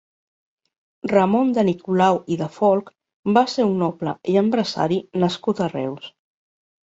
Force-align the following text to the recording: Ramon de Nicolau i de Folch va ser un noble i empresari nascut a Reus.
Ramon 1.11 1.51
de 1.57 1.65
Nicolau 1.67 2.15
i 2.35 2.37
de 2.39 2.47
Folch 2.55 2.89
va 3.37 3.43
ser 3.55 3.65
un 3.73 3.77
noble 3.83 4.13
i 4.33 4.37
empresari 4.43 4.97
nascut 5.25 5.61
a 5.67 5.71
Reus. 5.77 6.09